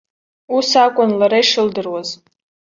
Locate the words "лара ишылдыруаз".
1.19-2.09